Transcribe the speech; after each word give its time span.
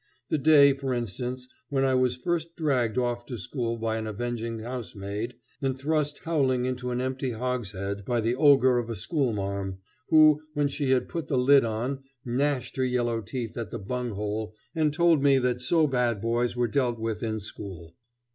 The 0.29 0.39
day, 0.39 0.73
for 0.73 0.95
instance, 0.95 1.47
when 1.69 1.83
I 1.83 1.93
was 1.93 2.15
first 2.15 2.55
dragged 2.55 2.97
off 2.97 3.23
to 3.27 3.37
school 3.37 3.77
by 3.77 3.97
an 3.97 4.07
avenging 4.07 4.57
housemaid 4.61 5.35
and 5.61 5.77
thrust 5.77 6.21
howling 6.23 6.65
into 6.65 6.89
an 6.89 6.99
empty 6.99 7.29
hogshead 7.33 8.03
by 8.03 8.19
the 8.19 8.33
ogre 8.33 8.79
of 8.79 8.89
a 8.89 8.95
schoolmarm, 8.95 9.77
who, 10.09 10.41
when 10.55 10.69
she 10.69 10.89
had 10.89 11.07
put 11.07 11.27
the 11.27 11.37
lid 11.37 11.63
on, 11.63 11.99
gnashed 12.25 12.77
her 12.77 12.83
yellow 12.83 13.21
teeth 13.21 13.55
at 13.55 13.69
the 13.69 13.77
bunghole 13.77 14.55
and 14.73 14.91
told 14.91 15.21
me 15.21 15.37
that 15.37 15.61
so 15.61 15.85
bad 15.85 16.19
boys 16.19 16.55
were 16.55 16.67
dealt 16.67 16.97
with 16.97 17.21
in 17.21 17.39
school. 17.39 17.95